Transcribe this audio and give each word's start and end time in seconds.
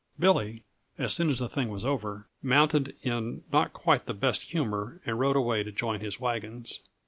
Billy, 0.19 0.63
as 0.97 1.13
soon 1.13 1.29
as 1.29 1.37
the 1.37 1.47
thing 1.47 1.69
was 1.69 1.85
over, 1.85 2.27
mounted 2.41 2.95
in 3.03 3.43
not 3.53 3.71
quite 3.71 4.07
the 4.07 4.15
best 4.15 4.41
humor 4.49 4.99
and 5.05 5.19
rode 5.19 5.35
away 5.35 5.61
to 5.61 5.71
join 5.71 5.99
his 5.99 6.19
wagons. 6.19 6.79